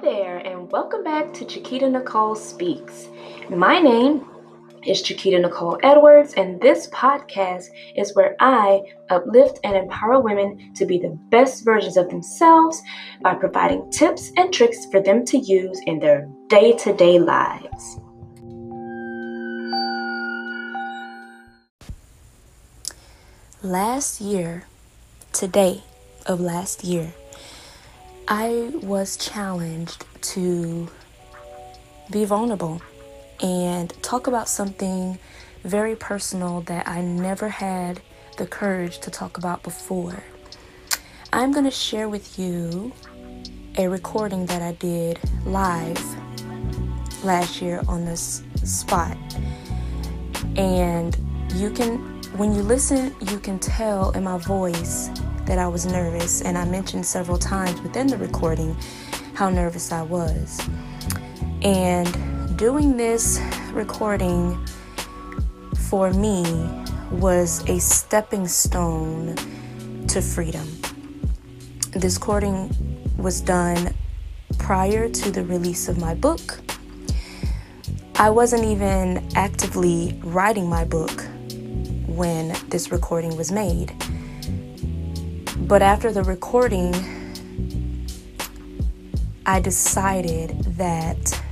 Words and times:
Hello 0.00 0.14
there, 0.14 0.36
and 0.38 0.70
welcome 0.70 1.02
back 1.02 1.32
to 1.34 1.44
Chiquita 1.44 1.88
Nicole 1.88 2.36
Speaks. 2.36 3.08
My 3.50 3.80
name 3.80 4.24
is 4.86 5.02
Chiquita 5.02 5.40
Nicole 5.40 5.76
Edwards, 5.82 6.34
and 6.34 6.60
this 6.60 6.86
podcast 6.88 7.64
is 7.96 8.14
where 8.14 8.36
I 8.38 8.80
uplift 9.10 9.58
and 9.64 9.76
empower 9.76 10.20
women 10.20 10.72
to 10.74 10.86
be 10.86 10.98
the 10.98 11.18
best 11.30 11.64
versions 11.64 11.96
of 11.96 12.10
themselves 12.10 12.80
by 13.22 13.34
providing 13.34 13.90
tips 13.90 14.30
and 14.36 14.52
tricks 14.52 14.86
for 14.86 15.00
them 15.00 15.24
to 15.26 15.38
use 15.38 15.80
in 15.86 15.98
their 15.98 16.28
day 16.48 16.76
to 16.76 16.92
day 16.92 17.18
lives. 17.18 17.98
Last 23.62 24.20
year, 24.20 24.64
today 25.32 25.82
of 26.26 26.40
last 26.40 26.84
year, 26.84 27.14
I 28.30 28.72
was 28.82 29.16
challenged 29.16 30.04
to 30.34 30.86
be 32.10 32.26
vulnerable 32.26 32.82
and 33.42 33.90
talk 34.02 34.26
about 34.26 34.50
something 34.50 35.18
very 35.64 35.96
personal 35.96 36.60
that 36.62 36.86
I 36.86 37.00
never 37.00 37.48
had 37.48 38.02
the 38.36 38.46
courage 38.46 38.98
to 38.98 39.10
talk 39.10 39.38
about 39.38 39.62
before. 39.62 40.22
I'm 41.32 41.52
going 41.52 41.64
to 41.64 41.70
share 41.70 42.06
with 42.10 42.38
you 42.38 42.92
a 43.78 43.88
recording 43.88 44.44
that 44.44 44.60
I 44.60 44.72
did 44.72 45.18
live 45.46 46.04
last 47.24 47.62
year 47.62 47.80
on 47.88 48.04
this 48.04 48.42
spot. 48.62 49.16
And 50.54 51.16
you 51.54 51.70
can, 51.70 51.96
when 52.36 52.54
you 52.54 52.60
listen, 52.60 53.14
you 53.30 53.38
can 53.38 53.58
tell 53.58 54.10
in 54.10 54.24
my 54.24 54.36
voice 54.36 55.08
that 55.48 55.58
I 55.58 55.66
was 55.66 55.86
nervous, 55.86 56.42
and 56.42 56.58
I 56.58 56.66
mentioned 56.66 57.06
several 57.06 57.38
times 57.38 57.80
within 57.80 58.06
the 58.06 58.18
recording 58.18 58.76
how 59.34 59.48
nervous 59.48 59.90
I 59.90 60.02
was. 60.02 60.60
And 61.62 62.58
doing 62.58 62.98
this 62.98 63.40
recording 63.72 64.62
for 65.88 66.12
me 66.12 66.44
was 67.10 67.66
a 67.66 67.80
stepping 67.80 68.46
stone 68.46 69.36
to 70.08 70.20
freedom. 70.20 70.68
This 71.92 72.16
recording 72.16 72.70
was 73.16 73.40
done 73.40 73.94
prior 74.58 75.08
to 75.08 75.30
the 75.30 75.44
release 75.44 75.88
of 75.88 75.96
my 75.96 76.14
book. 76.14 76.60
I 78.16 78.28
wasn't 78.28 78.64
even 78.64 79.26
actively 79.34 80.20
writing 80.22 80.68
my 80.68 80.84
book 80.84 81.24
when 82.06 82.54
this 82.68 82.92
recording 82.92 83.34
was 83.38 83.50
made. 83.50 83.94
But 85.68 85.82
after 85.82 86.10
the 86.10 86.22
recording, 86.22 86.94
I 89.44 89.60
decided 89.60 90.58
that 90.78 91.42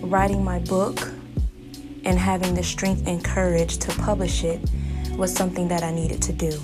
writing 0.00 0.42
my 0.42 0.60
book 0.60 1.06
and 2.06 2.18
having 2.18 2.54
the 2.54 2.62
strength 2.62 3.06
and 3.06 3.22
courage 3.22 3.76
to 3.80 3.92
publish 3.98 4.42
it 4.42 4.58
was 5.18 5.34
something 5.34 5.68
that 5.68 5.82
I 5.82 5.92
needed 5.92 6.22
to 6.22 6.32
do. 6.32 6.58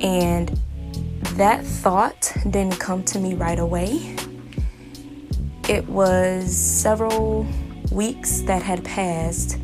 And 0.00 0.56
that 1.34 1.64
thought 1.64 2.32
didn't 2.48 2.78
come 2.78 3.02
to 3.06 3.18
me 3.18 3.34
right 3.34 3.58
away. 3.58 4.14
It 5.68 5.88
was 5.88 6.56
several 6.56 7.44
weeks 7.90 8.42
that 8.42 8.62
had 8.62 8.84
passed 8.84 9.58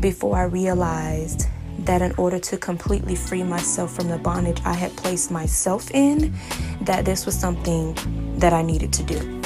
before 0.00 0.36
I 0.36 0.46
realized 0.46 1.46
that 1.86 2.02
in 2.02 2.12
order 2.18 2.38
to 2.38 2.56
completely 2.56 3.14
free 3.14 3.42
myself 3.42 3.94
from 3.94 4.08
the 4.08 4.18
bondage 4.18 4.60
I 4.64 4.74
had 4.74 4.94
placed 4.96 5.30
myself 5.30 5.90
in, 5.92 6.34
that 6.82 7.04
this 7.04 7.24
was 7.24 7.38
something 7.38 7.94
that 8.38 8.52
I 8.52 8.62
needed 8.62 8.92
to 8.94 9.02
do. 9.02 9.42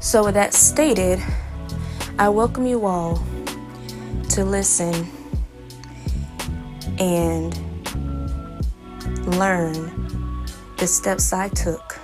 So, 0.00 0.24
with 0.24 0.34
that 0.34 0.54
stated, 0.54 1.22
I 2.18 2.28
welcome 2.28 2.66
you 2.66 2.86
all 2.86 3.22
to 4.30 4.44
listen 4.44 5.08
and 6.98 7.54
learn 9.26 10.46
the 10.76 10.86
steps 10.86 11.32
I 11.32 11.48
took 11.48 11.98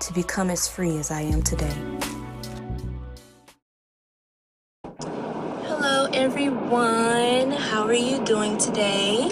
to 0.00 0.12
become 0.14 0.50
as 0.50 0.66
free 0.66 0.96
as 0.96 1.10
I 1.10 1.20
am 1.20 1.42
today. 1.42 1.97
Everyone. 6.70 7.50
How 7.52 7.84
are 7.84 7.94
you 7.94 8.22
doing 8.22 8.58
today? 8.58 9.30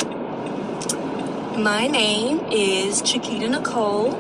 My 1.59 1.87
name 1.87 2.41
is 2.51 3.03
Chiquita 3.03 3.47
Nicole, 3.51 4.15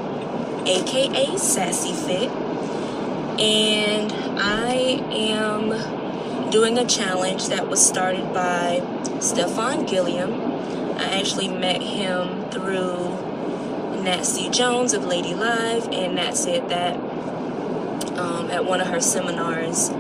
aka 0.67 1.39
Sassy 1.39 1.95
Fit, 1.95 2.31
and 3.41 4.13
I 4.39 5.01
am 5.13 6.51
doing 6.51 6.77
a 6.77 6.85
challenge 6.85 7.49
that 7.49 7.69
was 7.69 7.85
started 7.85 8.35
by 8.35 8.83
Stefan 9.21 9.87
Gilliam. 9.87 10.35
I 10.99 11.19
actually 11.19 11.49
met 11.49 11.81
him 11.81 12.51
through 12.51 13.09
Nancy 14.03 14.51
Jones 14.51 14.93
of 14.93 15.07
Lady 15.07 15.35
Live, 15.35 15.89
and 15.89 16.17
Nat 16.17 16.33
said 16.37 16.69
that 16.69 16.97
um, 18.19 18.51
at 18.51 18.67
one 18.67 18.83
of 18.83 18.89
her 18.89 19.01
seminars 19.01 19.91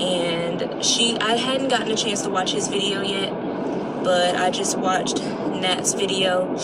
and 0.00 0.84
she 0.84 1.16
I 1.18 1.36
hadn't 1.36 1.68
gotten 1.68 1.90
a 1.90 1.96
chance 1.96 2.22
to 2.22 2.30
watch 2.30 2.52
his 2.52 2.68
video 2.68 3.02
yet, 3.02 3.30
but 4.02 4.36
I 4.36 4.50
just 4.50 4.78
watched 4.78 5.22
Nat's 5.22 5.94
video 5.94 6.56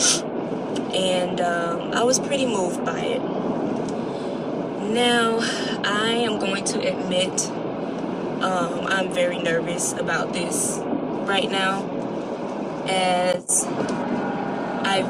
and 0.94 1.40
um, 1.40 1.92
I 1.92 2.02
was 2.02 2.18
pretty 2.18 2.46
moved 2.46 2.84
by 2.84 3.00
it. 3.00 3.22
Now, 4.92 5.38
I 5.84 6.12
am 6.24 6.38
going 6.38 6.64
to 6.64 6.78
admit 6.78 7.50
um, 8.42 8.86
I'm 8.86 9.12
very 9.12 9.38
nervous 9.38 9.92
about 9.92 10.32
this 10.32 10.78
right 10.82 11.50
now 11.50 11.84
as 12.88 13.64
I 13.66 15.02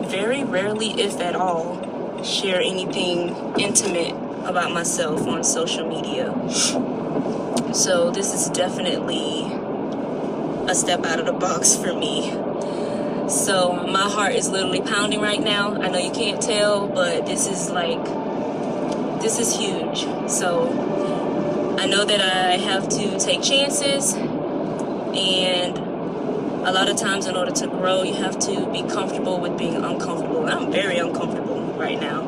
very 0.00 0.44
rarely, 0.44 1.00
if 1.00 1.20
at 1.20 1.34
all, 1.34 2.22
share 2.22 2.60
anything 2.60 3.34
intimate 3.58 4.14
about 4.44 4.72
myself 4.72 5.26
on 5.26 5.42
social 5.44 5.88
media. 5.88 6.32
So 7.72 8.10
this 8.10 8.34
is 8.34 8.48
definitely 8.48 9.44
a 10.68 10.74
step 10.74 11.04
out 11.04 11.20
of 11.20 11.26
the 11.26 11.32
box 11.32 11.76
for 11.76 11.94
me. 11.94 12.30
So 13.28 13.86
my 13.86 14.08
heart 14.10 14.34
is 14.34 14.48
literally 14.48 14.80
pounding 14.80 15.20
right 15.20 15.40
now. 15.40 15.80
I 15.80 15.88
know 15.88 15.98
you 15.98 16.10
can't 16.10 16.42
tell, 16.42 16.88
but 16.88 17.26
this 17.26 17.46
is 17.46 17.70
like, 17.70 18.04
this 19.22 19.38
is 19.38 19.56
huge. 19.56 20.00
So 20.28 21.76
I 21.78 21.86
know 21.86 22.04
that 22.04 22.20
I 22.20 22.56
have 22.56 22.88
to 22.88 23.18
take 23.20 23.40
chances 23.40 24.14
and 24.14 25.78
a 26.66 26.72
lot 26.72 26.90
of 26.90 26.96
times 26.96 27.26
in 27.26 27.36
order 27.36 27.52
to 27.52 27.66
grow 27.68 28.02
you 28.02 28.14
have 28.14 28.38
to 28.38 28.70
be 28.70 28.82
comfortable 28.82 29.40
with 29.40 29.56
being 29.56 29.76
uncomfortable 29.76 30.46
i'm 30.46 30.70
very 30.70 30.98
uncomfortable 30.98 31.62
right 31.72 31.98
now 31.98 32.20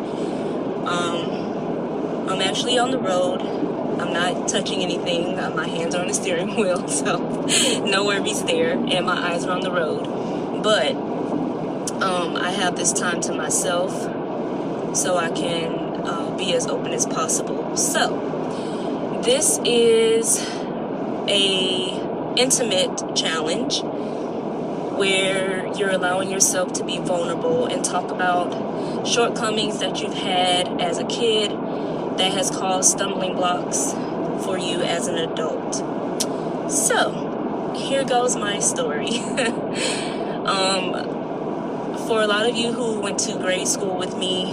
um, 0.87 2.29
i'm 2.31 2.41
actually 2.41 2.79
on 2.79 2.91
the 2.91 2.99
road 2.99 3.72
I'm 4.03 4.13
not 4.13 4.49
touching 4.49 4.83
anything. 4.83 5.39
Uh, 5.39 5.51
my 5.51 5.69
hands 5.69 5.95
are 5.95 6.01
on 6.01 6.09
the 6.09 6.15
steering 6.15 6.57
wheel, 6.57 6.89
so 6.89 7.19
no 7.85 8.05
worries 8.05 8.43
there. 8.45 8.73
And 8.73 9.07
my 9.07 9.33
eyes 9.33 9.45
are 9.45 9.53
on 9.53 9.61
the 9.61 9.71
road. 9.71 10.63
But 10.63 10.97
um, 12.03 12.37
I 12.37 12.51
have 12.51 12.75
this 12.75 12.93
time 12.93 13.21
to 13.23 13.33
myself 13.33 13.93
so 14.97 15.17
I 15.17 15.31
can 15.31 16.05
uh, 16.05 16.37
be 16.37 16.53
as 16.53 16.67
open 16.67 16.93
as 16.93 17.07
possible. 17.07 17.77
So 17.77 19.21
this 19.25 19.61
is 19.65 20.41
a 21.29 22.35
intimate 22.37 23.15
challenge 23.15 23.83
where 24.99 25.73
you're 25.77 25.91
allowing 25.91 26.29
yourself 26.29 26.73
to 26.73 26.85
be 26.85 26.99
vulnerable 26.99 27.67
and 27.67 27.85
talk 27.85 28.11
about 28.11 29.07
shortcomings 29.07 29.79
that 29.79 30.01
you've 30.01 30.15
had 30.15 30.81
as 30.81 30.99
a 30.99 31.05
kid 31.05 31.53
that 32.19 32.33
has 32.33 32.51
caused 32.51 32.91
stumbling 32.93 33.35
blocks 33.35 33.93
for 34.45 34.59
you 34.59 34.81
as 34.83 35.07
an 35.07 35.17
adult. 35.17 35.75
So, 36.71 37.75
here 37.77 38.05
goes 38.05 38.37
my 38.37 38.59
story. 38.59 39.19
um, 40.47 41.13
for 42.07 42.23
a 42.23 42.27
lot 42.27 42.49
of 42.49 42.57
you 42.57 42.73
who 42.73 43.01
went 43.01 43.19
to 43.21 43.37
grade 43.39 43.69
school 43.69 43.97
with 43.97 44.17
me, 44.17 44.53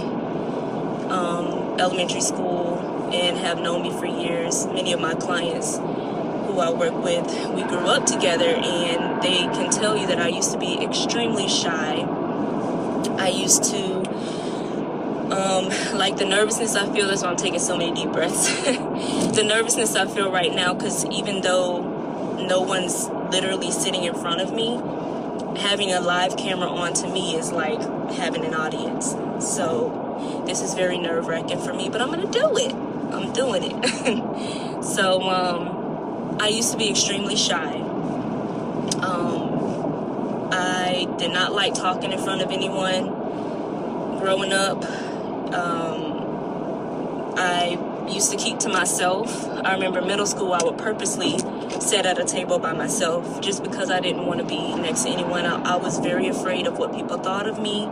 um, 1.10 1.78
elementary 1.78 2.20
school, 2.20 3.10
and 3.12 3.36
have 3.38 3.60
known 3.60 3.82
me 3.82 3.90
for 3.90 4.06
years, 4.06 4.66
many 4.66 4.92
of 4.92 5.00
my 5.00 5.14
clients 5.14 5.78
who 5.78 6.58
I 6.60 6.70
work 6.70 6.94
with, 7.02 7.26
we 7.54 7.62
grew 7.62 7.86
up 7.86 8.06
together, 8.06 8.48
and 8.48 9.22
they 9.22 9.38
can 9.38 9.70
tell 9.70 9.96
you 9.96 10.06
that 10.06 10.18
I 10.18 10.28
used 10.28 10.52
to 10.52 10.58
be 10.58 10.82
extremely 10.82 11.48
shy. 11.48 12.06
I 13.18 13.28
used 13.28 13.64
to 13.64 13.89
um, 15.32 15.68
like 15.96 16.16
the 16.16 16.24
nervousness 16.24 16.74
I 16.74 16.92
feel 16.92 17.08
is 17.10 17.22
why 17.22 17.30
I'm 17.30 17.36
taking 17.36 17.60
so 17.60 17.76
many 17.76 17.92
deep 17.94 18.12
breaths. 18.12 18.48
the 18.64 19.44
nervousness 19.44 19.94
I 19.94 20.06
feel 20.06 20.30
right 20.30 20.54
now, 20.54 20.74
because 20.74 21.04
even 21.06 21.40
though 21.40 22.36
no 22.46 22.60
one's 22.60 23.08
literally 23.32 23.70
sitting 23.70 24.04
in 24.04 24.14
front 24.14 24.40
of 24.40 24.52
me, 24.52 24.80
having 25.60 25.92
a 25.92 26.00
live 26.00 26.36
camera 26.36 26.68
on 26.68 26.92
to 26.94 27.08
me 27.08 27.36
is 27.36 27.52
like 27.52 27.80
having 28.12 28.44
an 28.44 28.54
audience. 28.54 29.14
So 29.44 30.42
this 30.46 30.62
is 30.62 30.74
very 30.74 30.98
nerve 30.98 31.26
wracking 31.26 31.60
for 31.60 31.72
me, 31.72 31.88
but 31.88 32.00
I'm 32.00 32.10
gonna 32.10 32.30
do 32.30 32.56
it. 32.56 32.72
I'm 33.12 33.32
doing 33.32 33.62
it. 33.64 34.84
so 34.84 35.22
um, 35.22 36.36
I 36.40 36.48
used 36.48 36.72
to 36.72 36.78
be 36.78 36.90
extremely 36.90 37.36
shy. 37.36 37.74
Um, 39.02 40.48
I 40.52 41.06
did 41.18 41.32
not 41.32 41.52
like 41.52 41.74
talking 41.74 42.12
in 42.12 42.18
front 42.18 42.42
of 42.42 42.50
anyone. 42.50 43.18
Growing 44.18 44.52
up, 44.52 44.84
um, 45.54 47.34
I 47.36 47.78
used 48.08 48.30
to 48.32 48.36
keep 48.36 48.58
to 48.60 48.68
myself. 48.68 49.46
I 49.64 49.74
remember 49.74 50.02
middle 50.02 50.26
school, 50.26 50.52
I 50.52 50.62
would 50.62 50.78
purposely 50.78 51.38
sit 51.80 52.06
at 52.06 52.18
a 52.18 52.24
table 52.24 52.58
by 52.58 52.72
myself 52.72 53.40
just 53.40 53.62
because 53.62 53.90
I 53.90 54.00
didn't 54.00 54.26
want 54.26 54.40
to 54.40 54.46
be 54.46 54.74
next 54.74 55.04
to 55.04 55.10
anyone. 55.10 55.46
I, 55.46 55.74
I 55.74 55.76
was 55.76 55.98
very 55.98 56.28
afraid 56.28 56.66
of 56.66 56.78
what 56.78 56.94
people 56.94 57.18
thought 57.18 57.48
of 57.48 57.60
me. 57.60 57.86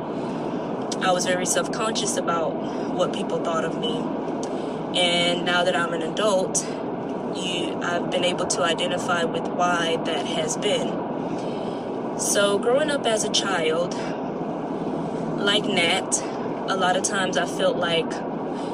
I 1.02 1.12
was 1.12 1.24
very 1.26 1.46
self 1.46 1.72
conscious 1.72 2.16
about 2.16 2.50
what 2.94 3.12
people 3.12 3.42
thought 3.42 3.64
of 3.64 3.78
me. 3.78 3.98
And 4.98 5.44
now 5.44 5.64
that 5.64 5.76
I'm 5.76 5.92
an 5.92 6.02
adult, 6.02 6.66
you, 7.36 7.78
I've 7.82 8.10
been 8.10 8.24
able 8.24 8.46
to 8.46 8.62
identify 8.62 9.24
with 9.24 9.46
why 9.46 9.96
that 10.04 10.26
has 10.26 10.56
been. 10.56 10.88
So, 12.18 12.58
growing 12.58 12.90
up 12.90 13.06
as 13.06 13.22
a 13.22 13.30
child, 13.30 13.94
like 15.38 15.64
Nat, 15.64 16.20
a 16.68 16.76
lot 16.76 16.96
of 16.96 17.02
times 17.02 17.36
I 17.36 17.46
felt 17.46 17.76
like 17.76 18.10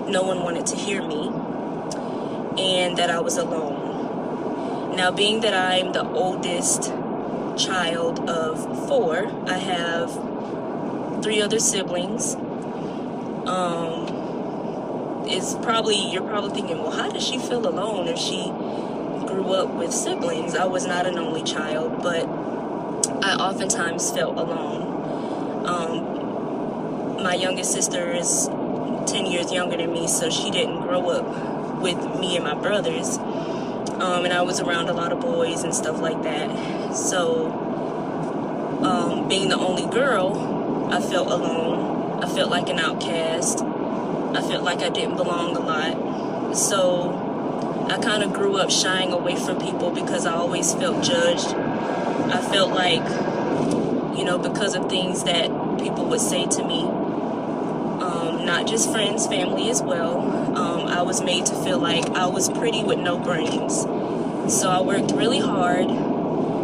no 0.09 0.23
one 0.23 0.43
wanted 0.43 0.67
to 0.67 0.77
hear 0.77 1.01
me 1.03 1.29
and 2.59 2.97
that 2.99 3.09
I 3.11 3.21
was 3.21 3.37
alone. 3.37 4.97
Now, 4.97 5.11
being 5.11 5.41
that 5.41 5.55
I'm 5.55 5.93
the 5.93 6.05
oldest 6.09 6.93
child 7.57 8.29
of 8.29 8.89
four, 8.89 9.27
I 9.49 9.59
have 9.59 11.23
three 11.23 11.41
other 11.41 11.59
siblings. 11.59 12.35
Um, 13.47 14.07
it's 15.27 15.55
probably, 15.57 16.13
you're 16.13 16.23
probably 16.23 16.51
thinking, 16.51 16.79
well, 16.79 16.91
how 16.91 17.11
does 17.11 17.27
she 17.27 17.39
feel 17.39 17.67
alone 17.67 18.09
if 18.09 18.19
she 18.19 18.45
grew 19.27 19.53
up 19.55 19.71
with 19.71 19.93
siblings? 19.93 20.55
I 20.55 20.65
was 20.65 20.87
not 20.87 21.07
an 21.07 21.19
only 21.19 21.43
child, 21.43 22.03
but 22.03 22.25
I 23.25 23.37
oftentimes 23.37 24.13
felt 24.13 24.37
alone. 24.37 25.67
Um, 25.67 26.14
my 27.25 27.35
youngest 27.35 27.73
sister 27.73 28.13
is 28.13 28.49
10 29.07 29.25
years 29.25 29.51
younger 29.51 29.79
than 29.79 29.91
me, 29.95 30.07
so 30.07 30.29
she 30.29 30.51
didn't 30.51 30.83
grow 30.83 31.09
up 31.09 31.81
with 31.81 31.97
me 32.21 32.37
and 32.37 32.45
my 32.45 32.53
brothers. 32.53 33.17
Um, 33.17 34.27
and 34.27 34.33
I 34.35 34.43
was 34.43 34.61
around 34.61 34.91
a 34.91 34.93
lot 34.93 35.11
of 35.11 35.21
boys 35.21 35.65
and 35.65 35.75
stuff 35.75 36.03
like 36.03 36.23
that. 36.23 36.95
So, 36.95 37.51
um, 38.83 39.27
being 39.27 39.49
the 39.49 39.57
only 39.57 39.87
girl, 39.87 40.91
I 40.93 41.01
felt 41.01 41.29
alone. 41.31 42.23
I 42.23 42.29
felt 42.29 42.51
like 42.51 42.69
an 42.69 42.79
outcast. 42.79 43.63
I 43.63 44.43
felt 44.43 44.63
like 44.63 44.81
I 44.81 44.91
didn't 44.91 45.17
belong 45.17 45.57
a 45.57 45.61
lot. 45.61 46.55
So, 46.55 47.87
I 47.89 48.03
kind 48.03 48.23
of 48.23 48.35
grew 48.35 48.59
up 48.59 48.71
shying 48.71 49.13
away 49.13 49.37
from 49.37 49.59
people 49.59 49.91
because 49.91 50.27
I 50.27 50.35
always 50.35 50.75
felt 50.75 51.03
judged. 51.03 51.55
I 51.55 52.43
felt 52.53 52.73
like, 52.73 53.03
you 54.15 54.27
know, 54.27 54.39
because 54.39 54.75
of 54.75 54.91
things 54.91 55.25
that 55.25 55.49
people 55.79 56.05
would 56.11 56.21
say 56.21 56.47
to 56.47 56.63
me, 56.67 56.87
not 58.45 58.67
just 58.67 58.91
friends, 58.91 59.27
family 59.27 59.71
as 59.71 59.83
well. 59.83 60.21
Um, 60.57 60.87
I 60.87 61.03
was 61.03 61.23
made 61.23 61.47
to 61.47 61.55
feel 61.65 61.79
like 61.79 62.05
I 62.11 62.27
was 62.27 62.49
pretty 62.49 62.85
with 62.85 62.99
no 62.99 63.19
brains. 63.19 63.83
So 64.55 64.69
I 64.69 64.81
worked 64.83 65.13
really 65.13 65.41
hard 65.41 65.89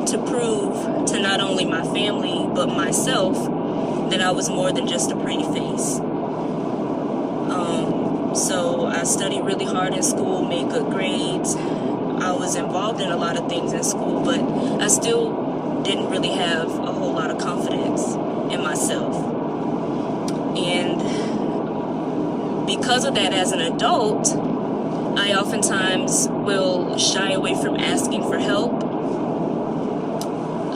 to 0.06 0.18
prove 0.26 1.06
to 1.06 1.20
not 1.20 1.40
only 1.40 1.64
my 1.64 1.82
family 1.82 2.48
but 2.54 2.68
myself 2.68 3.36
that 4.10 4.20
I 4.20 4.32
was 4.32 4.48
more 4.48 4.72
than 4.72 4.86
just 4.86 5.10
a 5.10 5.16
pretty 5.16 5.44
face. 5.44 5.98
Um, 7.50 8.34
so 8.34 8.86
I 8.86 9.04
studied 9.04 9.42
really 9.42 9.64
hard 9.64 9.94
in 9.94 10.02
school, 10.02 10.44
made 10.44 10.68
good 10.68 10.90
grades. 10.90 11.54
I 11.56 12.32
was 12.32 12.56
involved 12.56 13.00
in 13.00 13.10
a 13.10 13.16
lot 13.16 13.36
of 13.38 13.48
things 13.48 13.72
in 13.72 13.82
school, 13.82 14.22
but 14.24 14.40
I 14.82 14.88
still 14.88 15.82
didn't 15.82 16.10
really 16.10 16.32
have 16.32 16.68
a 16.68 16.92
whole 16.92 17.12
lot 17.12 17.30
of 17.30 17.38
confidence 17.38 18.14
in 18.52 18.62
myself. 18.62 19.14
And 20.56 21.29
because 22.76 23.04
of 23.04 23.16
that, 23.16 23.32
as 23.32 23.50
an 23.50 23.60
adult, 23.60 24.28
I 25.18 25.34
oftentimes 25.34 26.28
will 26.28 26.96
shy 26.98 27.32
away 27.32 27.54
from 27.60 27.74
asking 27.74 28.22
for 28.22 28.38
help. 28.38 28.84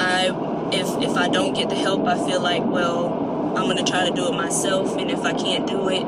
I, 0.00 0.26
if 0.72 0.88
if 1.08 1.16
I 1.16 1.28
don't 1.28 1.54
get 1.54 1.68
the 1.68 1.76
help, 1.76 2.04
I 2.06 2.16
feel 2.26 2.40
like, 2.40 2.64
well, 2.64 3.54
I'm 3.56 3.68
gonna 3.68 3.84
try 3.84 4.08
to 4.08 4.14
do 4.14 4.26
it 4.26 4.32
myself, 4.32 4.96
and 4.98 5.08
if 5.08 5.22
I 5.22 5.34
can't 5.34 5.68
do 5.68 5.88
it, 5.88 6.04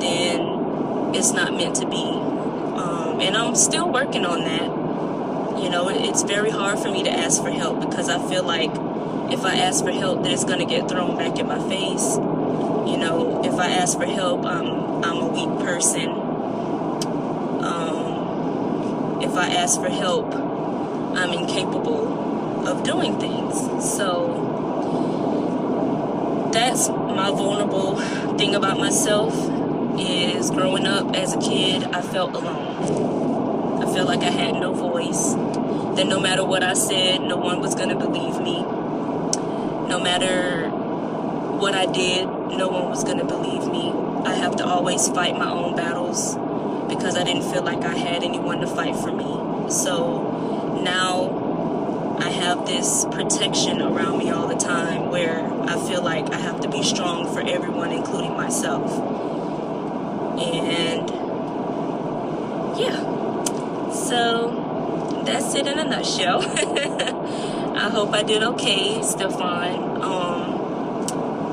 then 0.00 1.14
it's 1.16 1.32
not 1.32 1.52
meant 1.52 1.74
to 1.76 1.86
be. 1.88 2.04
Um, 2.04 3.20
and 3.20 3.36
I'm 3.36 3.56
still 3.56 3.90
working 3.90 4.24
on 4.24 4.40
that. 4.44 5.62
You 5.64 5.68
know, 5.68 5.88
it's 5.88 6.22
very 6.22 6.50
hard 6.50 6.78
for 6.78 6.92
me 6.92 7.02
to 7.02 7.10
ask 7.10 7.42
for 7.42 7.50
help 7.50 7.80
because 7.80 8.08
I 8.08 8.24
feel 8.28 8.44
like 8.44 8.70
if 9.32 9.44
I 9.44 9.56
ask 9.56 9.84
for 9.84 9.90
help, 9.90 10.22
then 10.22 10.30
it's 10.30 10.44
gonna 10.44 10.64
get 10.64 10.88
thrown 10.88 11.16
back 11.16 11.40
in 11.40 11.48
my 11.48 11.58
face. 11.68 12.18
You 12.86 12.96
know, 12.98 13.42
if 13.44 13.54
I 13.54 13.70
ask 13.72 13.98
for 13.98 14.06
help, 14.06 14.44
I'm 14.44 15.02
I'm 15.04 15.18
a 15.18 15.26
weak 15.26 15.58
person. 15.64 16.08
Um, 17.64 19.22
if 19.22 19.34
I 19.34 19.48
ask 19.54 19.80
for 19.80 19.88
help, 19.88 20.34
I'm 20.34 21.32
incapable 21.32 22.66
of 22.66 22.82
doing 22.84 23.18
things. 23.18 23.54
So 23.96 24.50
that's 26.52 26.88
my 26.88 27.30
vulnerable 27.30 27.96
thing 28.36 28.54
about 28.54 28.78
myself 28.78 29.34
is 29.98 30.50
growing 30.50 30.86
up 30.86 31.14
as 31.16 31.34
a 31.34 31.38
kid, 31.38 31.84
I 31.84 32.02
felt 32.02 32.34
alone. 32.34 33.82
I 33.82 33.92
felt 33.92 34.08
like 34.08 34.20
I 34.20 34.30
had 34.30 34.54
no 34.54 34.72
voice. 34.72 35.34
That 35.96 36.06
no 36.06 36.18
matter 36.20 36.44
what 36.44 36.62
I 36.62 36.74
said, 36.74 37.20
no 37.20 37.36
one 37.36 37.60
was 37.60 37.74
going 37.74 37.90
to 37.90 37.96
believe 37.96 38.40
me. 38.40 38.62
No 39.88 40.00
matter 40.02 40.63
what 41.64 41.72
I 41.72 41.86
did, 41.86 42.26
no 42.26 42.68
one 42.68 42.90
was 42.90 43.04
going 43.04 43.16
to 43.16 43.24
believe 43.24 43.66
me. 43.72 43.90
I 44.30 44.34
have 44.34 44.54
to 44.56 44.66
always 44.66 45.08
fight 45.08 45.34
my 45.38 45.50
own 45.50 45.74
battles 45.74 46.34
because 46.94 47.16
I 47.16 47.24
didn't 47.24 47.50
feel 47.50 47.62
like 47.62 47.82
I 47.84 47.96
had 47.96 48.22
anyone 48.22 48.60
to 48.60 48.66
fight 48.66 48.94
for 48.94 49.10
me. 49.10 49.70
So 49.70 50.78
now 50.84 52.18
I 52.20 52.28
have 52.28 52.66
this 52.66 53.06
protection 53.06 53.80
around 53.80 54.18
me 54.18 54.28
all 54.28 54.46
the 54.46 54.56
time 54.56 55.08
where 55.08 55.40
I 55.62 55.78
feel 55.88 56.02
like 56.02 56.30
I 56.34 56.36
have 56.36 56.60
to 56.60 56.68
be 56.68 56.82
strong 56.82 57.32
for 57.32 57.40
everyone, 57.40 57.92
including 57.92 58.36
myself. 58.36 58.92
And 60.38 61.08
yeah, 62.78 63.90
so 63.90 65.22
that's 65.24 65.54
it 65.54 65.66
in 65.66 65.78
a 65.78 65.84
nutshell. 65.84 66.42
I 67.74 67.88
hope 67.88 68.12
I 68.12 68.22
did 68.22 68.42
okay, 68.42 69.00
Stefan. 69.02 70.02
Um, 70.02 70.23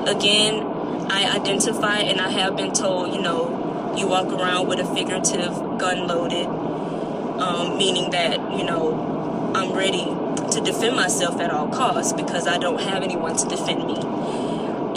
again, 0.08 0.66
I 1.10 1.32
identify 1.36 2.00
and 2.00 2.22
I 2.22 2.30
have 2.30 2.56
been 2.56 2.74
told, 2.74 3.14
you 3.14 3.22
know, 3.22 3.96
you 3.98 4.08
walk 4.08 4.28
around 4.28 4.68
with 4.68 4.80
a 4.80 4.86
figurative 4.96 5.54
gun 5.78 6.08
loaded, 6.08 6.48
um, 6.48 7.78
meaning 7.78 8.12
that, 8.12 8.40
you 8.58 8.64
know, 8.64 9.52
I'm 9.54 9.74
ready 9.74 10.06
to 10.52 10.62
defend 10.62 10.96
myself 10.96 11.40
at 11.42 11.52
all 11.52 11.68
costs 11.68 12.14
because 12.14 12.48
I 12.48 12.58
don't 12.58 12.82
have 12.82 13.04
anyone 13.04 13.36
to 13.38 13.48
defend 13.48 13.86
me. 13.86 13.98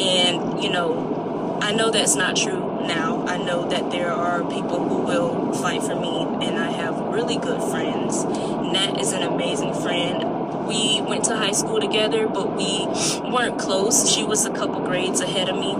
And, 0.04 0.62
you 0.62 0.70
know, 0.70 1.58
I 1.60 1.72
know 1.72 1.90
that's 1.90 2.14
not 2.14 2.36
true 2.36 2.60
now. 2.86 3.24
I 3.26 3.38
know 3.38 3.68
that 3.68 3.90
there 3.90 4.12
are 4.12 4.42
people 4.44 4.86
who 4.86 4.98
will 5.02 5.52
fight 5.54 5.82
for 5.82 5.94
me, 5.98 6.46
and 6.46 6.58
I 6.58 6.70
have 6.70 6.98
really 6.98 7.36
good 7.36 7.62
friends. 7.70 8.24
Nat 8.24 9.00
is 9.00 9.12
an 9.12 9.22
amazing 9.22 9.72
friend. 9.74 10.22
We 10.66 11.00
went 11.00 11.24
to 11.24 11.36
high 11.36 11.52
school 11.52 11.80
together, 11.80 12.26
but 12.26 12.56
we 12.56 12.86
weren't 13.30 13.58
close. 13.58 14.10
She 14.10 14.24
was 14.24 14.44
a 14.44 14.50
couple 14.50 14.80
grades 14.80 15.20
ahead 15.20 15.48
of 15.48 15.56
me 15.56 15.74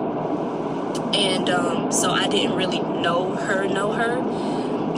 and 1.15 1.49
um, 1.49 1.93
so 1.93 2.11
I 2.11 2.27
didn't 2.27 2.57
really 2.57 2.81
know 2.81 3.37
her, 3.37 3.69
know 3.69 3.93
her. 3.93 4.21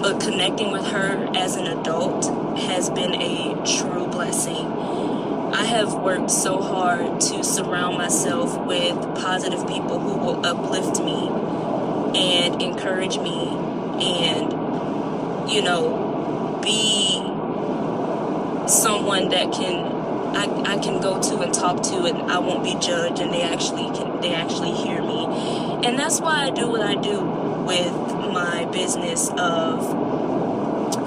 But 0.00 0.20
connecting 0.20 0.70
with 0.70 0.86
her 0.86 1.30
as 1.36 1.56
an 1.56 1.66
adult 1.66 2.26
has 2.58 2.90
been 2.90 3.14
a 3.14 3.54
true 3.78 4.06
blessing. 4.06 4.66
I 5.52 5.64
have 5.64 5.94
worked 5.94 6.30
so 6.30 6.60
hard 6.60 7.20
to 7.20 7.44
surround 7.44 7.98
myself 7.98 8.58
with 8.66 8.96
positive 9.16 9.66
people 9.66 9.98
who 9.98 10.18
will 10.18 10.44
uplift 10.44 11.02
me 11.02 11.28
and 12.18 12.62
encourage 12.62 13.18
me 13.18 13.48
and, 14.00 15.50
you 15.50 15.62
know, 15.62 16.60
be 16.62 17.35
someone 18.68 19.28
that 19.30 19.52
can 19.52 19.94
I, 20.36 20.74
I 20.74 20.78
can 20.78 21.00
go 21.00 21.20
to 21.20 21.38
and 21.40 21.54
talk 21.54 21.82
to 21.84 22.04
and 22.04 22.30
I 22.30 22.38
won't 22.38 22.62
be 22.64 22.74
judged 22.74 23.20
and 23.20 23.32
they 23.32 23.42
actually 23.42 23.84
can 23.96 24.20
they 24.20 24.34
actually 24.34 24.72
hear 24.72 25.02
me. 25.02 25.24
And 25.86 25.98
that's 25.98 26.20
why 26.20 26.44
I 26.46 26.50
do 26.50 26.68
what 26.68 26.82
I 26.82 26.94
do 26.94 27.20
with 27.20 27.92
my 28.32 28.66
business 28.72 29.30
of 29.38 29.80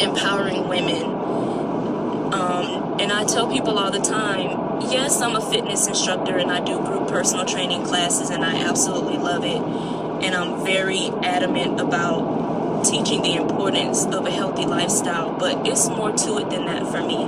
empowering 0.02 0.68
women. 0.68 1.04
Um, 2.34 3.00
And 3.00 3.12
I 3.14 3.24
tell 3.24 3.48
people 3.50 3.80
all 3.80 3.92
the 3.92 4.00
time, 4.00 4.82
yes, 4.92 5.22
I'm 5.22 5.36
a 5.36 5.42
fitness 5.42 5.88
instructor 5.88 6.38
and 6.38 6.52
I 6.52 6.60
do 6.60 6.80
group 6.80 7.08
personal 7.08 7.46
training 7.46 7.84
classes 7.86 8.30
and 8.30 8.44
I 8.44 8.56
absolutely 8.70 9.18
love 9.18 9.46
it. 9.46 9.62
And 10.26 10.36
I'm 10.36 10.66
very 10.66 11.10
adamant 11.24 11.80
about 11.80 12.22
teaching 12.84 13.22
the 13.22 13.36
importance 13.36 14.06
of 14.06 14.26
a 14.26 14.32
healthy 14.32 14.66
lifestyle, 14.66 15.38
but 15.38 15.68
it's 15.68 15.88
more 15.90 16.12
to 16.12 16.38
it 16.38 16.50
than 16.50 16.66
that 16.66 16.88
for 16.92 17.02
me. 17.02 17.24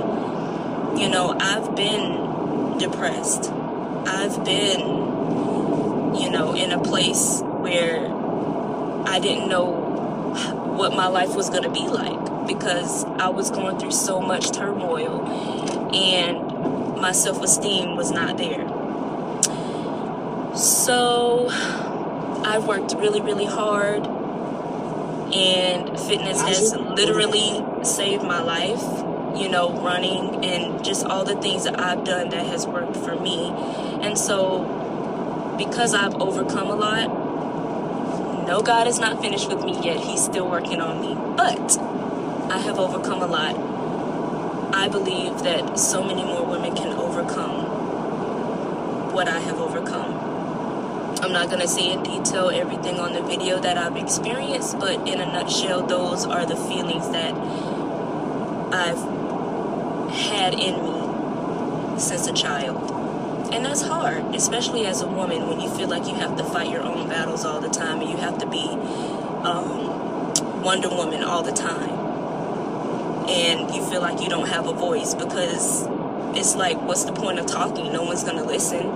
You 1.02 1.08
know, 1.08 1.36
I've 1.38 1.74
been 1.74 2.78
depressed. 2.78 3.50
I've 4.06 4.44
been, 4.44 4.80
you 6.14 6.30
know, 6.30 6.54
in 6.56 6.72
a 6.72 6.82
place 6.82 7.40
where 7.42 8.06
I 9.06 9.18
didn't 9.20 9.48
know 9.48 9.70
what 10.76 10.94
my 10.94 11.06
life 11.06 11.34
was 11.34 11.50
going 11.50 11.64
to 11.64 11.70
be 11.70 11.86
like 11.86 12.46
because 12.46 13.04
I 13.04 13.28
was 13.28 13.50
going 13.50 13.78
through 13.78 13.92
so 13.92 14.20
much 14.20 14.50
turmoil 14.52 15.26
and 15.94 16.98
my 17.00 17.12
self 17.12 17.42
esteem 17.42 17.96
was 17.96 18.10
not 18.10 18.38
there. 18.38 18.66
So 20.56 21.48
I 21.50 22.58
worked 22.58 22.94
really, 22.94 23.20
really 23.20 23.46
hard, 23.46 24.06
and 25.34 25.98
fitness 25.98 26.40
has 26.40 26.74
literally 26.76 27.62
saved 27.84 28.22
my 28.22 28.40
life. 28.42 28.82
You 29.34 29.48
know, 29.48 29.72
running 29.80 30.44
and 30.44 30.84
just 30.84 31.06
all 31.06 31.24
the 31.24 31.36
things 31.36 31.64
that 31.64 31.80
I've 31.80 32.04
done 32.04 32.28
that 32.28 32.46
has 32.46 32.66
worked 32.66 32.96
for 32.98 33.18
me. 33.18 33.48
And 34.02 34.18
so, 34.18 35.54
because 35.56 35.94
I've 35.94 36.14
overcome 36.20 36.68
a 36.68 36.76
lot, 36.76 38.46
no, 38.46 38.60
God 38.60 38.86
is 38.86 38.98
not 38.98 39.22
finished 39.22 39.48
with 39.48 39.64
me 39.64 39.80
yet. 39.82 39.96
He's 39.96 40.22
still 40.22 40.46
working 40.50 40.82
on 40.82 41.00
me. 41.00 41.14
But 41.34 41.78
I 42.52 42.58
have 42.58 42.78
overcome 42.78 43.22
a 43.22 43.26
lot 43.26 43.56
I 44.74 44.88
believe 44.88 45.42
that 45.42 45.78
so 45.78 46.02
many 46.02 46.24
more 46.24 46.46
women 46.46 46.74
can 46.74 46.94
overcome 46.94 47.66
what 49.12 49.28
I 49.28 49.38
have 49.38 49.60
overcome. 49.60 50.21
I'm 51.22 51.30
not 51.30 51.50
going 51.50 51.60
to 51.60 51.68
say 51.68 51.92
in 51.92 52.02
detail 52.02 52.50
everything 52.50 52.98
on 52.98 53.12
the 53.12 53.22
video 53.22 53.60
that 53.60 53.78
I've 53.78 53.96
experienced, 53.96 54.80
but 54.80 55.06
in 55.06 55.20
a 55.20 55.26
nutshell, 55.26 55.86
those 55.86 56.26
are 56.26 56.44
the 56.44 56.56
feelings 56.56 57.08
that 57.10 57.32
I've 58.74 58.98
had 60.12 60.52
in 60.54 60.82
me 60.82 62.00
since 62.00 62.26
a 62.26 62.32
child. 62.32 62.90
And 63.54 63.64
that's 63.64 63.82
hard, 63.82 64.34
especially 64.34 64.84
as 64.84 65.00
a 65.00 65.06
woman, 65.06 65.46
when 65.46 65.60
you 65.60 65.70
feel 65.70 65.86
like 65.86 66.08
you 66.08 66.14
have 66.16 66.36
to 66.38 66.44
fight 66.44 66.68
your 66.68 66.82
own 66.82 67.08
battles 67.08 67.44
all 67.44 67.60
the 67.60 67.70
time 67.70 68.00
and 68.00 68.10
you 68.10 68.16
have 68.16 68.38
to 68.38 68.46
be 68.46 68.66
um, 69.44 70.62
Wonder 70.64 70.88
Woman 70.88 71.22
all 71.22 71.44
the 71.44 71.52
time 71.52 72.02
and 73.28 73.72
you 73.72 73.88
feel 73.88 74.00
like 74.00 74.20
you 74.20 74.28
don't 74.28 74.48
have 74.48 74.66
a 74.66 74.72
voice 74.72 75.14
because 75.14 75.86
it's 76.36 76.56
like, 76.56 76.80
what's 76.82 77.04
the 77.04 77.12
point 77.12 77.38
of 77.38 77.46
talking? 77.46 77.92
No 77.92 78.02
one's 78.02 78.24
going 78.24 78.38
to 78.38 78.44
listen. 78.44 78.86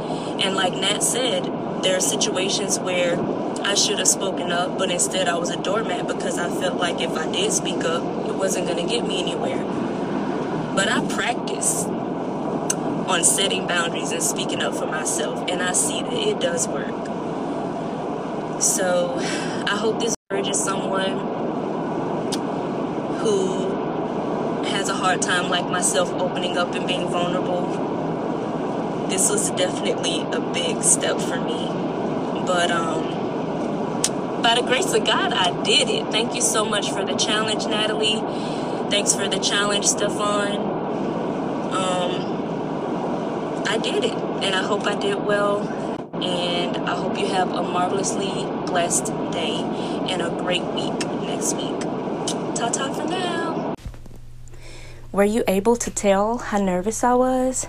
And 0.41 0.57
like 0.57 0.73
Nat 0.73 1.05
said, 1.05 1.47
there 1.83 1.97
are 1.97 2.01
situations 2.01 2.79
where 2.79 3.19
I 3.63 3.75
should 3.75 3.99
have 3.99 4.09
spoken 4.09 4.53
up, 4.53 4.79
but 4.79 4.91
instead 4.91 5.29
I 5.29 5.37
was 5.37 5.51
a 5.51 5.63
doormat 5.63 6.07
because 6.07 6.39
I 6.39 6.49
felt 6.49 6.77
like 6.79 7.01
if 7.01 7.13
I 7.13 7.31
did 7.31 7.53
speak 7.53 7.85
up, 7.85 8.03
it 8.29 8.35
wasn't 8.35 8.67
going 8.67 8.87
to 8.87 8.93
get 8.93 9.07
me 9.07 9.21
anywhere. 9.21 9.65
But 10.75 10.89
I 10.89 11.07
practice 11.09 11.85
on 11.85 13.25
setting 13.25 13.67
boundaries 13.67 14.13
and 14.13 14.23
speaking 14.23 14.63
up 14.63 14.75
for 14.75 14.87
myself, 14.87 15.49
and 15.49 15.63
I 15.63 15.73
see 15.73 16.03
that 16.03 16.13
it 16.13 16.41
does 16.41 16.67
work. 16.69 16.93
So 18.61 19.17
I 19.19 19.77
hope 19.77 20.01
this 20.01 20.15
encourages 20.31 20.63
someone 20.63 21.19
who 23.19 24.65
has 24.65 24.89
a 24.89 24.95
hard 24.95 25.23
time, 25.23 25.49
like 25.51 25.67
myself, 25.71 26.11
opening 26.13 26.59
up 26.59 26.75
and 26.75 26.87
being 26.87 27.09
vulnerable, 27.09 27.86
this 29.09 29.31
was 29.31 29.51
definitely 29.51 30.23
a 30.33 30.41
big 30.53 30.83
step 30.83 31.19
for 31.19 31.41
me. 31.41 31.67
But 32.47 32.71
um, 32.71 34.43
by 34.43 34.55
the 34.55 34.63
grace 34.63 34.93
of 34.93 35.05
God, 35.05 35.33
I 35.33 35.63
did 35.63 35.89
it. 35.89 36.07
Thank 36.13 36.35
you 36.35 36.43
so 36.43 36.65
much 36.65 36.91
for 36.91 37.05
the 37.05 37.15
challenge, 37.15 37.67
Natalie. 37.67 38.21
Thanks 38.91 39.15
for 39.15 39.29
the 39.29 39.39
challenge, 39.39 39.87
Stefan. 39.87 40.57
Um, 41.73 42.13
I 43.67 43.79
did 43.79 44.05
it, 44.05 44.15
and 44.15 44.55
I 44.55 44.63
hope 44.63 44.87
I 44.87 44.95
did 44.95 45.17
well. 45.25 45.63
And 46.23 46.77
I 46.77 46.95
hope 46.95 47.19
you 47.19 47.27
have 47.27 47.51
a 47.53 47.63
marvelously 47.63 48.47
blessed 48.67 49.07
day 49.33 49.57
and 50.09 50.23
a 50.23 50.31
great 50.31 50.65
week 50.65 50.99
next 51.23 51.55
week. 51.55 51.81
Ta 52.55 52.71
ta 52.73 52.93
for 52.93 53.07
now. 53.09 53.75
Were 55.13 55.25
you 55.25 55.45
able 55.49 55.77
to 55.77 55.91
tell 55.91 56.39
how 56.39 56.59
nervous 56.59 57.03
I 57.03 57.15
was? 57.15 57.67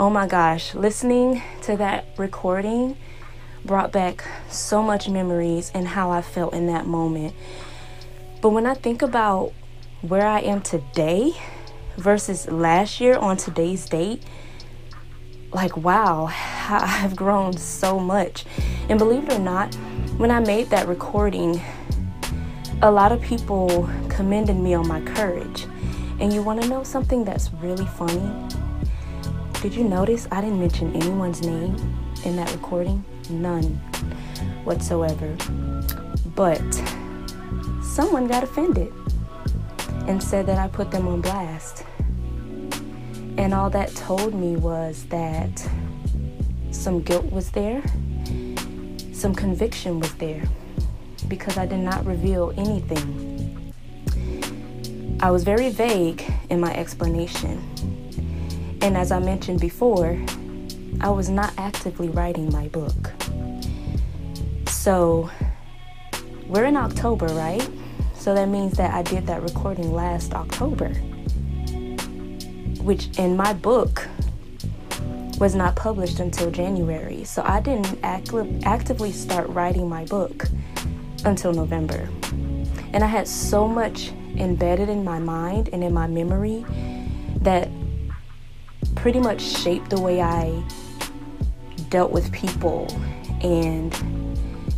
Oh 0.00 0.10
my 0.10 0.26
gosh, 0.26 0.74
listening 0.74 1.40
to 1.62 1.76
that 1.76 2.06
recording 2.16 2.96
brought 3.64 3.92
back 3.92 4.24
so 4.50 4.82
much 4.82 5.08
memories 5.08 5.70
and 5.72 5.86
how 5.86 6.10
I 6.10 6.20
felt 6.20 6.52
in 6.52 6.66
that 6.66 6.84
moment. 6.84 7.32
But 8.42 8.48
when 8.48 8.66
I 8.66 8.74
think 8.74 9.02
about 9.02 9.52
where 10.00 10.26
I 10.26 10.40
am 10.40 10.62
today 10.62 11.30
versus 11.96 12.50
last 12.50 13.00
year 13.00 13.16
on 13.16 13.36
today's 13.36 13.88
date, 13.88 14.24
like 15.52 15.76
wow, 15.76 16.28
I've 16.68 17.14
grown 17.14 17.56
so 17.56 18.00
much. 18.00 18.46
And 18.88 18.98
believe 18.98 19.28
it 19.28 19.34
or 19.34 19.38
not, 19.38 19.76
when 20.16 20.32
I 20.32 20.40
made 20.40 20.70
that 20.70 20.88
recording, 20.88 21.60
a 22.82 22.90
lot 22.90 23.12
of 23.12 23.22
people 23.22 23.88
commended 24.08 24.56
me 24.56 24.74
on 24.74 24.88
my 24.88 25.02
courage. 25.02 25.68
And 26.18 26.32
you 26.32 26.42
want 26.42 26.62
to 26.62 26.68
know 26.68 26.82
something 26.82 27.24
that's 27.24 27.52
really 27.52 27.86
funny? 27.86 28.53
Did 29.64 29.76
you 29.76 29.84
notice 29.84 30.28
I 30.30 30.42
didn't 30.42 30.60
mention 30.60 30.94
anyone's 30.94 31.40
name 31.40 31.74
in 32.26 32.36
that 32.36 32.52
recording? 32.52 33.02
None 33.30 33.64
whatsoever. 34.64 35.34
But 36.34 36.60
someone 37.82 38.26
got 38.26 38.44
offended 38.44 38.92
and 40.06 40.22
said 40.22 40.44
that 40.48 40.58
I 40.58 40.68
put 40.68 40.90
them 40.90 41.08
on 41.08 41.22
blast. 41.22 41.82
And 43.38 43.54
all 43.54 43.70
that 43.70 43.88
told 43.94 44.34
me 44.34 44.56
was 44.56 45.04
that 45.04 45.66
some 46.70 47.00
guilt 47.00 47.32
was 47.32 47.50
there, 47.50 47.82
some 49.14 49.34
conviction 49.34 49.98
was 49.98 50.14
there, 50.16 50.44
because 51.26 51.56
I 51.56 51.64
did 51.64 51.80
not 51.80 52.04
reveal 52.04 52.52
anything 52.58 53.72
I 55.20 55.30
was 55.30 55.42
very 55.42 55.70
vague 55.70 56.22
in 56.50 56.60
my 56.60 56.74
explanation. 56.74 58.03
And 58.84 58.98
as 58.98 59.10
I 59.10 59.18
mentioned 59.18 59.60
before, 59.60 60.22
I 61.00 61.08
was 61.08 61.30
not 61.30 61.54
actively 61.56 62.10
writing 62.10 62.52
my 62.52 62.68
book. 62.68 63.12
So 64.68 65.30
we're 66.46 66.66
in 66.66 66.76
October, 66.76 67.24
right? 67.28 67.66
So 68.12 68.34
that 68.34 68.50
means 68.50 68.76
that 68.76 68.92
I 68.92 69.00
did 69.00 69.26
that 69.26 69.42
recording 69.42 69.90
last 69.94 70.34
October, 70.34 70.90
which 72.82 73.18
in 73.18 73.38
my 73.38 73.54
book 73.54 74.06
was 75.38 75.54
not 75.54 75.76
published 75.76 76.20
until 76.20 76.50
January. 76.50 77.24
So 77.24 77.42
I 77.42 77.60
didn't 77.60 77.98
act- 78.02 78.34
actively 78.64 79.12
start 79.12 79.48
writing 79.48 79.88
my 79.88 80.04
book 80.04 80.44
until 81.24 81.54
November. 81.54 82.06
And 82.92 83.02
I 83.02 83.06
had 83.06 83.28
so 83.28 83.66
much 83.66 84.10
embedded 84.36 84.90
in 84.90 85.04
my 85.04 85.18
mind 85.18 85.70
and 85.72 85.82
in 85.82 85.94
my 85.94 86.06
memory 86.06 86.66
that 87.36 87.70
pretty 88.94 89.20
much 89.20 89.40
shaped 89.40 89.90
the 89.90 90.00
way 90.00 90.20
I 90.20 90.62
dealt 91.88 92.10
with 92.10 92.30
people 92.32 92.86
and 93.42 93.92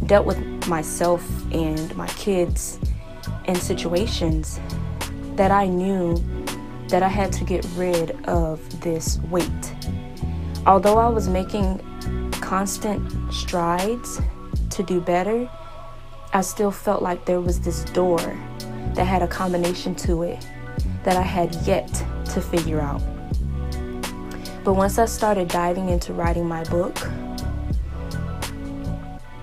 dealt 0.07 0.27
with 0.27 0.67
myself 0.69 1.25
and 1.53 1.95
my 1.97 2.09
kids 2.09 2.79
and 3.47 3.57
situations 3.57 4.61
that 5.37 5.51
I 5.51 5.67
knew 5.67 6.23
that 6.89 7.03
I 7.03 7.09
had 7.09 7.33
to 7.33 7.45
get 7.45 7.67
rid 7.75 8.13
of 8.27 8.81
this 8.81 9.19
weight. 9.31 9.75
Although 10.67 10.99
I 10.99 11.09
was 11.09 11.29
making 11.29 11.81
constant 12.33 13.33
strides 13.33 14.21
to 14.71 14.83
do 14.83 15.01
better, 15.01 15.49
I 16.33 16.41
still 16.43 16.71
felt 16.71 17.03
like 17.03 17.25
there 17.25 17.41
was 17.41 17.61
this 17.61 17.85
door 17.85 18.19
that 18.95 19.05
had 19.05 19.23
a 19.23 19.29
combination 19.29 19.95
to 19.97 20.23
it 20.23 20.47
that 21.05 21.17
I 21.17 21.23
had 21.23 21.55
yet 21.67 21.89
to 22.35 22.41
figure 22.41 22.81
out. 22.81 23.03
But 24.67 24.75
once 24.75 24.99
I 24.99 25.05
started 25.05 25.47
diving 25.47 25.91
into 25.91 26.13
writing 26.13 26.49
my 26.49 26.65
book 26.65 26.99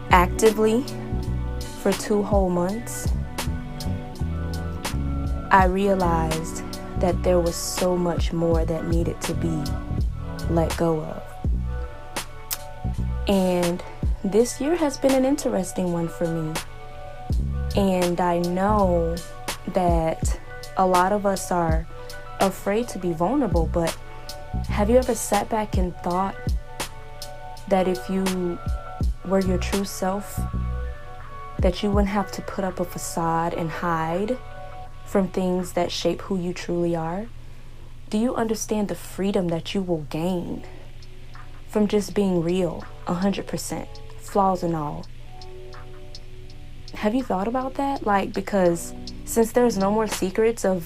actively 0.10 0.84
for 1.82 1.94
two 1.94 2.22
whole 2.22 2.50
months, 2.50 3.08
I 5.50 5.68
realized 5.68 6.64
that 7.00 7.24
there 7.24 7.40
was 7.40 7.56
so 7.56 7.96
much 7.96 8.34
more 8.34 8.66
that 8.66 8.90
needed 8.90 9.22
to 9.22 9.34
be 9.36 9.64
let 10.50 10.76
go 10.76 11.00
of. 11.00 11.24
And 13.30 13.82
this 14.26 14.60
year 14.60 14.76
has 14.76 14.98
been 14.98 15.14
an 15.14 15.24
interesting 15.24 15.94
one 15.94 16.10
for 16.10 16.28
me. 16.28 16.54
And 17.78 18.20
I 18.20 18.40
know 18.40 19.16
that 19.70 20.38
a 20.76 20.86
lot 20.86 21.14
of 21.14 21.26
us 21.26 21.50
are 21.50 21.88
afraid 22.42 22.90
to 22.90 23.00
be 23.00 23.14
vulnerable, 23.14 23.70
but 23.72 23.98
have 24.70 24.90
you 24.90 24.98
ever 24.98 25.16
sat 25.16 25.50
back 25.50 25.78
and 25.78 25.96
thought 25.98 26.36
that 27.68 27.88
if 27.88 28.10
you 28.10 28.58
were 29.26 29.42
your 29.42 29.58
true 29.58 29.86
self, 29.86 30.40
that 31.60 31.82
you 31.82 31.90
wouldn't 31.90 32.10
have 32.10 32.32
to 32.32 32.42
put 32.42 32.64
up 32.64 32.80
a 32.80 32.86
facade 32.86 33.54
and 33.54 33.70
hide 33.70 34.38
from 35.06 35.28
things 35.28 35.74
that 35.74 35.92
shape 35.92 36.22
who 36.24 36.40
you 36.40 36.54
truly 36.54 36.96
are? 36.96 37.28
Do 38.10 38.18
you 38.18 38.36
understand 38.36 38.88
the 38.90 38.96
freedom 38.96 39.48
that 39.48 39.74
you 39.74 39.82
will 39.82 40.06
gain 40.10 40.64
from 41.68 41.88
just 41.88 42.14
being 42.14 42.44
real, 42.44 42.86
100%, 43.08 43.88
flaws 44.20 44.64
and 44.64 44.76
all? 44.76 45.06
Have 46.96 47.16
you 47.16 47.24
thought 47.24 47.48
about 47.48 47.74
that? 47.76 48.06
Like, 48.06 48.34
because 48.34 48.94
since 49.26 49.52
there's 49.52 49.78
no 49.78 49.90
more 49.90 50.08
secrets 50.08 50.64
of 50.64 50.86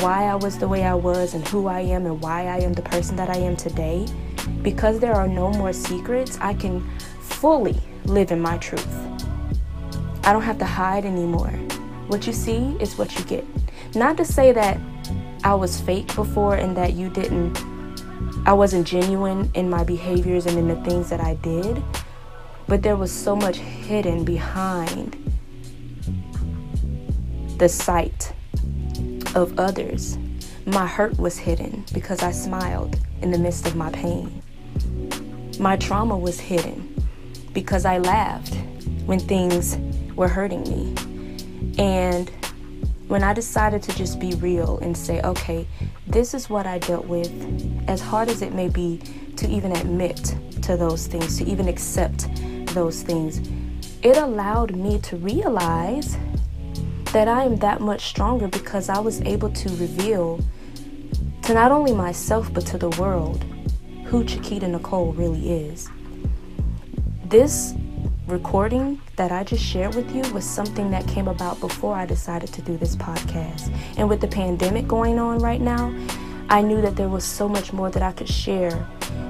why 0.00 0.24
I 0.24 0.34
was 0.34 0.58
the 0.58 0.66
way 0.66 0.84
I 0.84 0.94
was 0.94 1.34
and 1.34 1.46
who 1.48 1.68
I 1.68 1.80
am 1.80 2.06
and 2.06 2.20
why 2.20 2.46
I 2.46 2.58
am 2.58 2.72
the 2.72 2.82
person 2.82 3.16
that 3.16 3.30
I 3.30 3.36
am 3.36 3.56
today, 3.56 4.06
because 4.62 4.98
there 4.98 5.14
are 5.14 5.28
no 5.28 5.50
more 5.50 5.72
secrets, 5.72 6.38
I 6.40 6.54
can 6.54 6.80
fully 7.20 7.80
live 8.04 8.32
in 8.32 8.40
my 8.40 8.58
truth. 8.58 8.86
I 10.24 10.32
don't 10.32 10.42
have 10.42 10.58
to 10.58 10.64
hide 10.64 11.04
anymore. 11.04 11.50
What 12.08 12.26
you 12.26 12.32
see 12.32 12.76
is 12.80 12.98
what 12.98 13.18
you 13.18 13.24
get. 13.24 13.44
Not 13.94 14.16
to 14.16 14.24
say 14.24 14.52
that 14.52 14.78
I 15.44 15.54
was 15.54 15.80
fake 15.80 16.14
before 16.14 16.56
and 16.56 16.76
that 16.76 16.94
you 16.94 17.08
didn't, 17.08 17.62
I 18.46 18.52
wasn't 18.52 18.86
genuine 18.86 19.50
in 19.54 19.70
my 19.70 19.84
behaviors 19.84 20.46
and 20.46 20.58
in 20.58 20.68
the 20.68 20.76
things 20.82 21.08
that 21.10 21.20
I 21.20 21.34
did, 21.36 21.82
but 22.66 22.82
there 22.82 22.96
was 22.96 23.12
so 23.12 23.36
much 23.36 23.56
hidden 23.56 24.24
behind 24.24 25.16
the 27.58 27.68
sight 27.68 28.32
of 29.34 29.58
others. 29.58 30.18
My 30.66 30.86
hurt 30.86 31.18
was 31.18 31.38
hidden 31.38 31.84
because 31.92 32.22
I 32.22 32.30
smiled 32.30 32.98
in 33.20 33.30
the 33.30 33.38
midst 33.38 33.66
of 33.66 33.76
my 33.76 33.90
pain. 33.90 34.42
My 35.58 35.76
trauma 35.76 36.16
was 36.16 36.40
hidden 36.40 36.94
because 37.52 37.84
I 37.84 37.98
laughed 37.98 38.56
when 39.06 39.18
things 39.18 39.76
were 40.16 40.28
hurting 40.28 40.62
me. 40.62 40.94
And 41.78 42.30
when 43.08 43.22
I 43.22 43.32
decided 43.32 43.82
to 43.84 43.96
just 43.96 44.18
be 44.18 44.34
real 44.36 44.78
and 44.78 44.96
say, 44.96 45.20
okay, 45.22 45.66
this 46.06 46.34
is 46.34 46.48
what 46.48 46.66
I 46.66 46.78
dealt 46.78 47.06
with, 47.06 47.30
as 47.88 48.00
hard 48.00 48.28
as 48.28 48.42
it 48.42 48.54
may 48.54 48.68
be 48.68 48.98
to 49.36 49.48
even 49.48 49.72
admit 49.72 50.34
to 50.62 50.76
those 50.76 51.06
things, 51.06 51.38
to 51.38 51.44
even 51.44 51.68
accept 51.68 52.28
those 52.74 53.02
things, 53.02 53.40
it 54.02 54.16
allowed 54.16 54.74
me 54.74 54.98
to 55.00 55.16
realize 55.16 56.16
that 57.14 57.28
I 57.28 57.44
am 57.44 57.54
that 57.58 57.80
much 57.80 58.06
stronger 58.08 58.48
because 58.48 58.88
I 58.88 58.98
was 58.98 59.20
able 59.20 59.48
to 59.48 59.68
reveal 59.76 60.40
to 61.42 61.54
not 61.54 61.70
only 61.70 61.94
myself 61.94 62.52
but 62.52 62.66
to 62.66 62.76
the 62.76 62.90
world 62.90 63.44
who 64.06 64.24
Chiquita 64.24 64.66
Nicole 64.66 65.12
really 65.12 65.52
is. 65.52 65.88
This 67.26 67.72
recording 68.26 69.00
that 69.14 69.30
I 69.30 69.44
just 69.44 69.62
shared 69.62 69.94
with 69.94 70.12
you 70.12 70.22
was 70.34 70.44
something 70.44 70.90
that 70.90 71.06
came 71.06 71.28
about 71.28 71.60
before 71.60 71.94
I 71.94 72.04
decided 72.04 72.52
to 72.52 72.62
do 72.62 72.76
this 72.76 72.96
podcast. 72.96 73.72
And 73.96 74.08
with 74.08 74.20
the 74.20 74.26
pandemic 74.26 74.88
going 74.88 75.20
on 75.20 75.38
right 75.38 75.60
now, 75.60 75.94
I 76.48 76.62
knew 76.62 76.80
that 76.80 76.96
there 76.96 77.08
was 77.08 77.22
so 77.22 77.48
much 77.48 77.72
more 77.72 77.90
that 77.90 78.02
I 78.02 78.10
could 78.10 78.28
share 78.28 78.88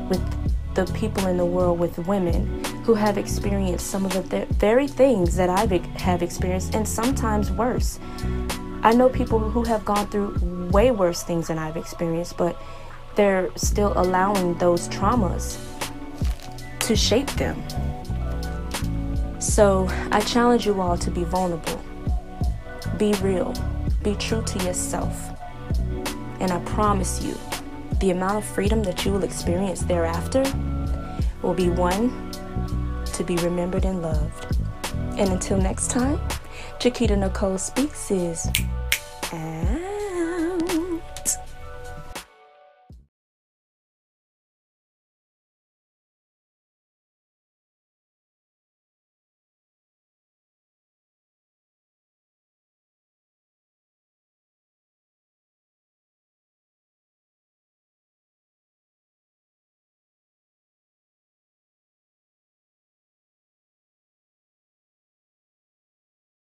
with 0.08 0.74
the 0.74 0.86
people 0.94 1.26
in 1.26 1.36
the 1.36 1.44
world, 1.44 1.78
with 1.78 1.98
women 1.98 2.64
who 2.84 2.94
have 2.94 3.16
experienced 3.16 3.86
some 3.86 4.04
of 4.04 4.12
the 4.12 4.22
th- 4.22 4.48
very 4.48 4.86
things 4.86 5.36
that 5.36 5.48
I 5.48 5.66
have 5.98 6.22
experienced, 6.22 6.74
and 6.74 6.86
sometimes 6.86 7.50
worse. 7.50 7.98
I 8.82 8.92
know 8.92 9.08
people 9.08 9.38
who 9.38 9.64
have 9.64 9.84
gone 9.86 10.06
through 10.08 10.36
way 10.70 10.90
worse 10.90 11.22
things 11.22 11.48
than 11.48 11.58
I've 11.58 11.78
experienced, 11.78 12.36
but 12.36 12.60
they're 13.14 13.50
still 13.56 13.94
allowing 13.96 14.58
those 14.58 14.88
traumas 14.88 15.58
to 16.80 16.94
shape 16.94 17.30
them. 17.32 17.62
So 19.40 19.88
I 20.10 20.20
challenge 20.20 20.66
you 20.66 20.78
all 20.80 20.98
to 20.98 21.10
be 21.10 21.24
vulnerable, 21.24 21.82
be 22.98 23.14
real, 23.14 23.54
be 24.02 24.14
true 24.16 24.42
to 24.42 24.58
yourself. 24.64 25.30
And 26.40 26.50
I 26.50 26.58
promise 26.66 27.24
you, 27.24 27.34
the 28.00 28.10
amount 28.10 28.36
of 28.36 28.44
freedom 28.44 28.82
that 28.82 29.06
you 29.06 29.12
will 29.12 29.24
experience 29.24 29.80
thereafter 29.80 30.44
will 31.40 31.54
be 31.54 31.70
one 31.70 32.33
to 33.14 33.24
be 33.24 33.36
remembered 33.36 33.84
and 33.84 34.02
loved. 34.02 34.56
And 35.16 35.30
until 35.30 35.56
next 35.56 35.90
time, 35.90 36.20
Chiquita 36.78 37.16
Nicole 37.16 37.58
Speaks 37.58 38.10
is. 38.10 38.46